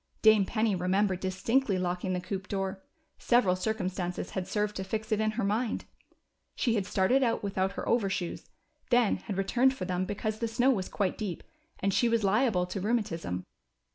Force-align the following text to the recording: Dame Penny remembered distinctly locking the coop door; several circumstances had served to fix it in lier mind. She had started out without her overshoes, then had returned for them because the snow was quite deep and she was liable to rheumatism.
Dame 0.23 0.45
Penny 0.47 0.73
remembered 0.73 1.19
distinctly 1.19 1.77
locking 1.77 2.13
the 2.13 2.19
coop 2.19 2.47
door; 2.47 2.81
several 3.19 3.55
circumstances 3.55 4.31
had 4.31 4.47
served 4.47 4.75
to 4.77 4.83
fix 4.83 5.11
it 5.11 5.21
in 5.21 5.29
lier 5.37 5.43
mind. 5.43 5.85
She 6.55 6.73
had 6.73 6.87
started 6.87 7.21
out 7.21 7.43
without 7.43 7.73
her 7.73 7.87
overshoes, 7.87 8.49
then 8.89 9.17
had 9.17 9.37
returned 9.37 9.75
for 9.75 9.85
them 9.85 10.05
because 10.05 10.39
the 10.39 10.47
snow 10.47 10.71
was 10.71 10.89
quite 10.89 11.19
deep 11.19 11.43
and 11.81 11.93
she 11.93 12.09
was 12.09 12.23
liable 12.23 12.65
to 12.65 12.81
rheumatism. 12.81 13.45